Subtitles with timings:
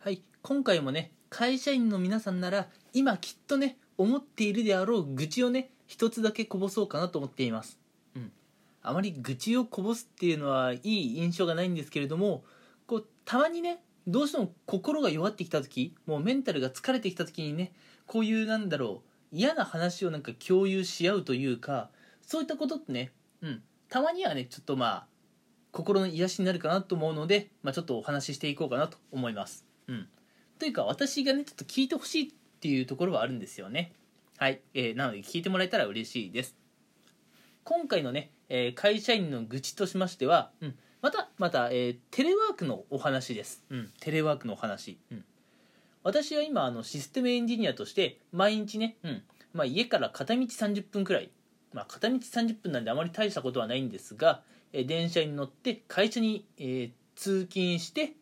[0.00, 7.80] はい今回もね会社員の皆さんなら今きっとね思っているであろう愚痴をね一つだけこぼそうかなと思っています
[8.14, 8.30] うん
[8.80, 12.44] あまり愚痴をこぼすっていうのはいい印象がないんですけれども
[12.86, 17.72] こうたまにねどうしても心が弱ってきた時もうメンタルが疲れてきた時にね
[18.06, 19.02] こういうなんだろ
[19.32, 21.90] う嫌な話をなんか共有し合うというか
[22.22, 23.10] そういったことってね
[23.42, 25.06] うんたまにはねちょっとまあ
[25.72, 29.67] 心の癒しになるかなと思うので、まあ、ちょっとお話ししていこうかなと思います。
[29.88, 30.08] うん、
[30.58, 33.92] というか私がねちょっと聞いてほしいっていうところはあるんですよね。
[34.36, 36.56] はい、えーなので聞いてもらえたら嬉しいです。
[37.64, 43.64] 今回のね、えー会社員の愚痴としましては、うん、またまた、えーテレワークのお話です。
[43.70, 44.98] うん、テレワークのお話。
[45.10, 45.24] うん、
[46.02, 49.22] 私は今あのシステムエンジニアとして毎日ね、うん
[49.54, 51.30] まあ、家から片道30分くらい
[51.72, 54.42] まあ、片道30分なんであまり大したことはないんですが、
[54.72, 58.12] え電車に乗って会社に、えー通勤して、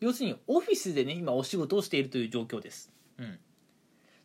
[0.00, 3.38] 要するにオフィスでね今お仕事をしているという状況です、うん、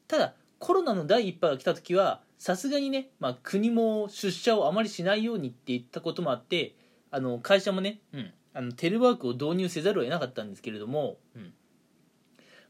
[0.08, 6.76] ただコロナの第一波が来た時はさすがにね、まあ、国も出社をあまりしないようにって言ったこともあって
[7.12, 11.54] あの会社もね、うん、あのテレワークを導入せざるを得なかったんですけれども、うん、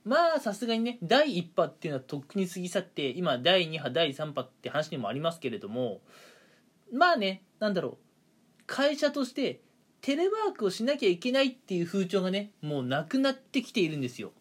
[0.04, 6.02] まあさすがにね第1波っていうのはとっくに過ぎ去って今第2波第3波って話にもありますけれども
[6.94, 7.98] まあねなんだろう
[8.68, 9.62] 会社として
[10.06, 14.34] テレワークをしなきゃいけないっていう風潮がねもうなくなってきているんですよ、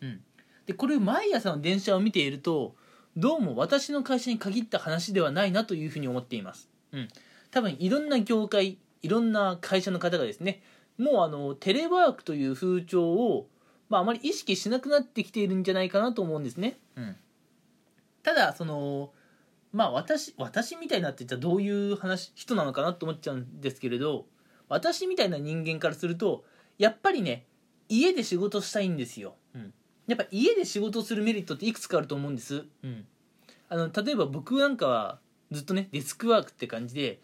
[0.00, 0.20] うん、
[0.64, 2.74] でこれ毎朝の電車を見ていると
[3.18, 7.08] どうも私の会社に限った話ではないなというふうに思っています、うん、
[7.50, 10.62] 多分いろんな業界いろんな会社の方がですね
[10.96, 13.46] もうあのテレワークという風潮を
[13.90, 16.78] まあ、あまり意識しなくなってきているんじゃないかなと思うんですね。
[16.94, 17.16] うん、
[18.22, 19.10] ただその
[19.72, 24.26] まあ私私みたいなって言ったらどういう話人なのかなと思っちゃうんですけれど
[24.70, 26.44] 私みたいな人間からすると
[26.78, 27.44] やっぱりね
[27.88, 29.34] 家で仕事したいんですよ。
[29.54, 29.74] うん、
[30.06, 32.64] やっぱ家で仕事をするメリットっていくつかあると思うんです。
[32.82, 33.04] うん、
[33.68, 35.18] あの例えば僕なんかは
[35.50, 37.20] ずっとねデスクワークって感じで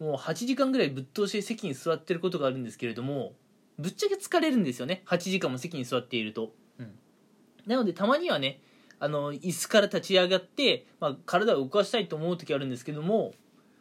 [0.00, 3.32] もう8時間ぐらいぶっ通して席に座ってることがあるんですけれども
[3.78, 5.02] ぶっちゃけ疲れるんですよね。
[5.06, 6.92] 8時間も席に座っていると、うん、
[7.66, 8.60] なのでたまにはね
[9.00, 13.32] あの椅子から立ち上がって、まあ、体を動かしたいと思う時あるんですけども、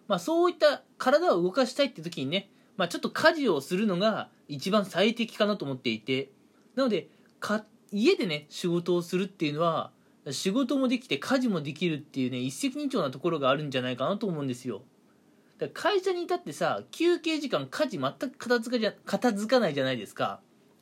[0.07, 6.29] まあ、そういった体を動かしたいって時にね、まあ、ちょっと家事をするのが一番最適かなと思っていて
[6.75, 9.91] なのでか家でね仕事をするっていうのは
[10.31, 14.81] 仕事もできて家事もできるっていうね一石二鳥なところがあるんじゃないかなと思うんですよ。
[15.57, 20.41] だから会社にいたってさ休憩時間家事全く片付かじゃ片付かないじゃないですか。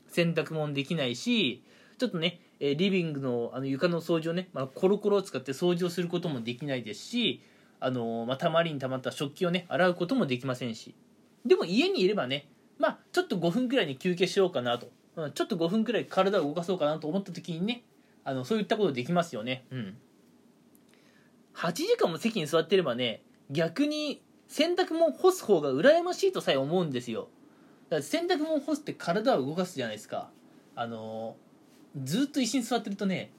[0.10, 1.64] 洗濯もできないし
[1.98, 7.42] ちょっとねえリビングのあの床の掃除をね、まあ、コロコロを使って掃除をすることもできないですし
[7.80, 10.96] あのまあ、たまりにたまった食器をね洗うこともできませんし。
[11.46, 12.48] でも家にいればね
[12.78, 17.84] まあちょっと5分くらいに休憩しようかなと、うん、ちょっと5分くらい体を動かそうかなと思った時にね
[18.24, 19.66] あのそういったことできますよね。
[19.72, 19.98] うん。
[21.54, 27.30] 8時間も席に座ってればね逆に洗濯物干す方が羨ましいとさえ思うんですよ。
[27.90, 30.30] だから洗濯物干すって体を動かすじゃないですか。
[30.76, 31.38] あの
[32.04, 33.32] ずっと一緒に座ってるとね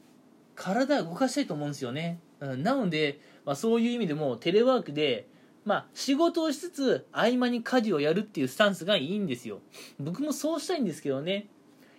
[0.54, 5.28] 体を動かしたいと思うんですよね、うん、なので、まあ、そういう意味でもテレワークで
[5.66, 9.60] まあ仕事をしつつ合間に家事をやるっていうスタンスがいいんですよ。
[10.00, 11.48] 僕もそうしたいんですけどね。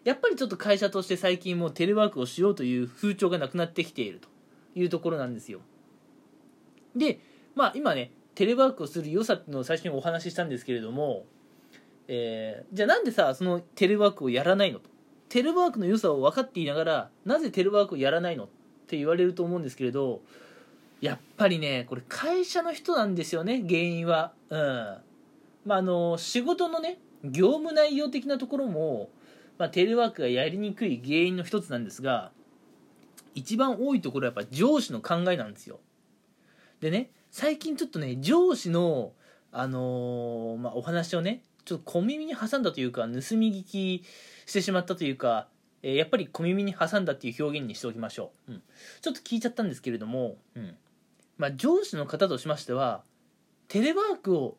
[0.04, 4.30] やっぱりちょっと会社として最近もうテレワークをしようという風潮がなくなってきていると
[4.74, 5.60] いうところなんですよ。
[6.96, 7.20] で
[7.56, 11.26] まあ今ねテレワークをする良さっていうのを最初にお話ししたんですけれども、
[12.08, 14.90] えーじゃあなんでさそのテレワークをやらないのと？
[15.28, 18.48] テレワークの良さを分かっていながらなぜテレワークをやらないのっ
[18.88, 20.22] て言われると思うんですけれど
[21.02, 24.34] やっぱりねこれ会社の人なんですよね原因は。
[24.50, 24.98] うん。
[25.66, 29.10] まああの仕事のね業務内容的なところも、
[29.58, 32.32] まあ、テレワークがやりにくい原因の一つなんですが
[33.36, 35.80] 一番多いところはやっぱ上司の考えなんですよ。
[36.80, 39.12] でね最近ちょっとね上司の
[39.52, 44.04] あのーまあ、お話をねちょっと小耳に挟んだというか盗み聞き
[44.46, 45.48] してしまったというか、
[45.84, 48.62] えやっぱり小耳に挟んだっていう表現にしておきましょう、うん、
[49.02, 50.76] ちょっと聞いちゃったんですけれども、うん。
[51.38, 53.04] まあ、上司の方としましては
[53.68, 54.58] テレワークを、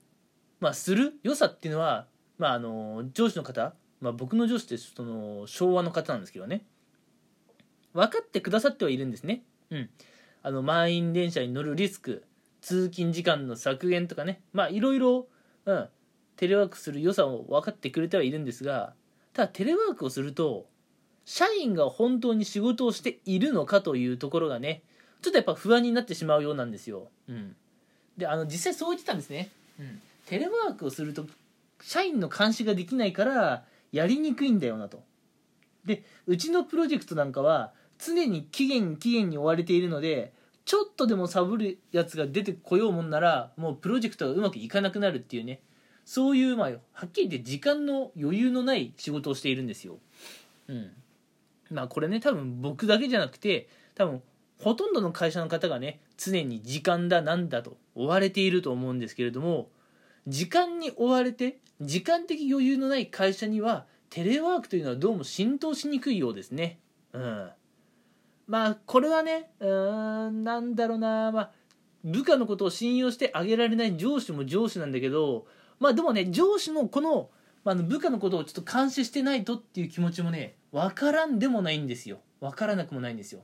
[0.61, 2.07] まあ、する良さっていうのは、
[2.39, 6.65] まあ、あの上司の方、まあ、僕の上司ってその昭和の方なんですけどね。
[7.95, 9.91] 分かってくださってはいるんですね、うん、
[10.43, 12.23] あの満員電車に乗るリスク
[12.61, 14.43] 通勤時間の削減とかね。
[14.53, 15.27] まあいろいろ、
[16.37, 18.95] テレワークする良さを分かってくれてはいるんですが
[19.35, 20.67] ただテレワークをすると
[21.25, 24.83] 社員が本当に仕事をしているのかというところがね
[25.21, 27.09] ちょっとやっぱ不安になってしまうようなんですよ。
[27.29, 27.57] うん、
[28.17, 29.51] であの実際そう言ってたんですね。
[29.79, 31.27] うん、テレワークをすると
[31.81, 35.03] 社員の監視ができないからやりにくいんだよなと。
[35.85, 40.33] でうちのプロジェクトなんかは常に期限期限に追われているので
[40.65, 45.61] ちょっとでもサボるやつが出てこようもんならもうプロジェクトがうまくいかなくなるっていうね
[46.05, 49.99] そういうまあはっきり言って時間の余裕のない仕事をしているんですよ。
[50.69, 50.91] うん
[51.71, 54.23] まあこれね多分僕だけじゃなくて多分
[54.63, 59.71] ほとんどの会社の方がね常に時間だなんだと追われていると思うんですけれども
[60.27, 66.81] 時間に追われて時間的余裕のない会社にはテレワークというのはどうも浸透しにくいようですね。
[67.13, 67.51] うん。
[68.47, 71.51] まあこれはねうんなんだろうなまあ
[72.03, 75.47] 部下のことを信用してあげられない上司も上司なんだけど
[75.79, 77.31] まあでもね上司のこの、
[77.65, 83.43] まあ、部下のことをちょっと監視してないとっていう気持ちもね分からんでもないんですよ分からなくもないんですよ。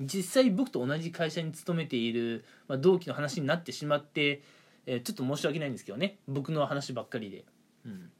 [0.00, 4.42] うん実際僕と同じ会社に勤めている、まあ、同期の話になってしまって、
[4.84, 6.18] えー、ちょっと申し訳ないんですけどね。
[6.28, 7.44] 僕の話ばっかりで、
[7.86, 8.10] うん、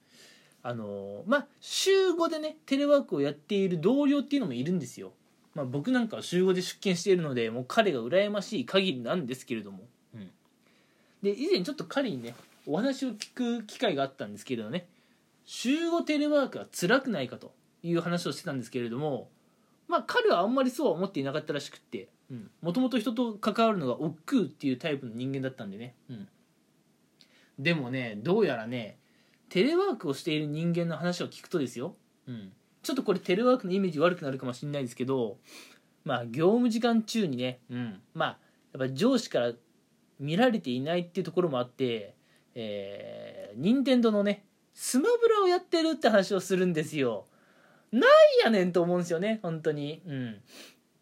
[0.62, 5.12] あのまあ週5でねテレワークをやっている同僚っていうのもいるんですよ、
[5.54, 9.84] まあ、僕なんかは週5で出勤しているのでもう彼が羨ましい限りなんですけれども、
[10.14, 10.30] うん、
[11.22, 12.34] で以前ちょっと彼にね
[12.66, 14.88] お話を聞く機会があったんですけれどね。
[15.44, 17.52] 週5テレワークは辛くないかと
[17.84, 19.28] いう話をしてたんですけれども
[19.88, 22.08] まあ彼はあんまりそうは思っていなかったらしくって。
[22.60, 26.28] もともと人と関わるのが億劫っていうタイプの人間だったんでね、うん、
[27.56, 28.98] でもねどうやらね
[29.48, 31.94] テレワークをしている人間の話を聞くとですよ、
[32.26, 32.50] うん、
[32.82, 35.38] ちょっとこれテレワークのイメージ悪くなるかもしれないですけど
[36.04, 38.38] まあ業務時間中にね、うん、まあ
[38.76, 39.52] やっぱ上司から
[40.18, 42.16] 見られていないっていうところもあって
[42.58, 47.26] えー、任天堂のねスマブラをやってるって話をするんですよ
[47.96, 48.10] なん
[48.44, 50.02] やねんと思うんですよね本当に。
[50.06, 50.36] うん。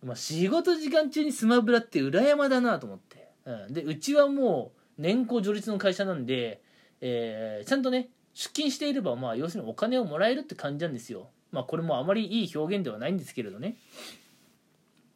[0.05, 6.62] まあ仕事時間中にスマブラって羨まだなと思って、うん、でうちはもう年功序列の会社なんで、
[7.00, 11.29] えー、ちゃんとね出勤していればまあ要するにお金をもらえるって感じなんですよ。
[11.50, 13.76] まあこれもあまりいい表現ではないんですけれどね。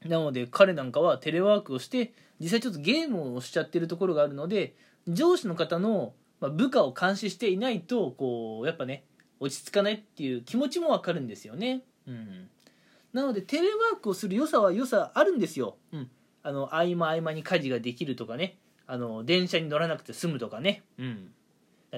[0.04, 4.74] なので彼なんかはテレワークをして実際ちょっとゲームをしちゃってるところがあるので
[5.08, 9.04] 上司の方の部下を監視していないとこうやっぱね
[9.40, 11.82] 落ち着かないっていう気持ちもわかるんですよね。
[12.06, 12.48] うん。
[13.12, 16.10] なのでテレワークをする良さは良さあるんですよ、うん、
[16.42, 18.58] あの合間合間に家事ができるとかね。
[18.90, 21.30] あの電車に乗らなくて済むとかね、うん、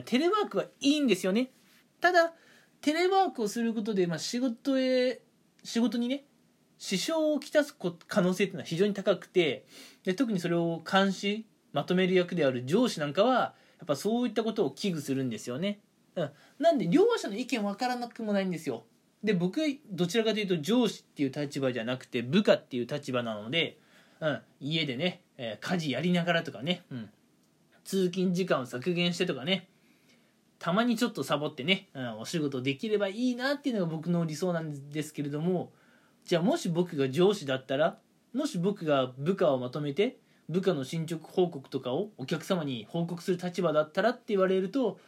[0.05, 1.51] テレワークはいいんですよね。
[2.01, 2.33] ただ
[2.81, 5.21] テレワークをすることで、まあ、仕事へ
[5.63, 6.25] 仕事にね
[6.79, 7.77] 支障をきたす
[8.09, 9.67] 可能性っていうのは非常に高くて
[10.03, 15.79] で特にそれを監視まとめる役である上司なんかはやっぱそういったことを危惧するんですよね、
[16.17, 18.85] うん、なんで両者の意見分からなくもないんですよ。
[19.23, 19.61] で僕
[19.91, 23.79] どちらかというと上司っていう立場じゃなくて部下っていう立場なので、
[24.21, 27.11] うん、家でね、えー、家事やりながらとかね、うん、
[27.85, 29.69] 通勤時間を削減してとかね
[30.59, 35.71] たまにちょっとサボってね、うん、お仕事できればいいなっていうのが僕の理想なんですけれども
[36.25, 37.99] じゃあもし僕が上司だったら
[38.35, 40.19] もし僕が部下をまとめて
[40.49, 44.99] 部下の進捗報告とかをお客様に報告する立場だったらって言われると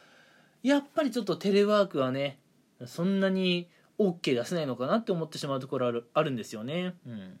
[0.63, 2.39] やっぱりちょっとテレワークはね
[2.85, 3.69] そんなに
[3.99, 6.95] OK 出せないのかなって思ってしまうところあるあるんですよね。
[7.05, 7.39] うん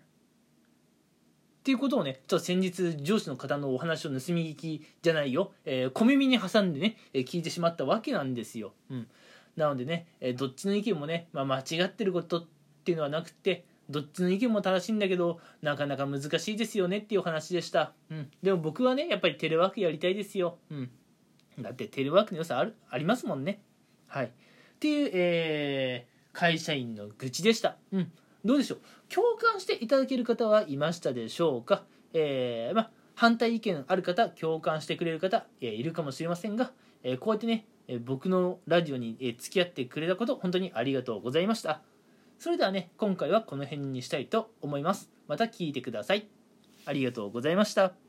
[1.63, 8.73] っていうことをね、ちょっと先日上司の方のお話を盗み聞きじゃないよ、えー、小耳に挟んでね、えー、聞いてしまったわけなんですよ。
[8.89, 9.07] うん。
[9.55, 12.45] なのでね、えー、どっちの意見もね、まあ、間違ってることっ
[12.83, 17.93] ていうのはなくて、どっちの意見も正しいんだけど、なかなか難しいですよねっていうお話でした。
[18.11, 18.29] うん。
[18.41, 20.57] でも僕はね、やっぱりテレワークやりたいですよ。
[20.69, 20.91] うん。
[21.59, 23.61] だってテレワークの良さある、ありますもんね。
[24.07, 24.25] はい。
[24.27, 24.29] っ
[24.79, 27.77] ていう、えー、会社員の愚痴でした。
[27.91, 28.11] うん。
[28.43, 28.79] どうでしょう？
[29.09, 31.83] 共感していただける方はいましたでしょうか、
[32.13, 36.71] えー、ま反対意見ある方共感してくれる方、え、いるかもしれませんが、
[37.03, 41.81] え、こうやってね、え僕のラジオに、え付き合ってくれたこと本当にありがとうございました
[42.39, 46.27] それではね今回はこの辺にしたいと思いますまた聞いてください
[46.85, 48.02] ありがとうございました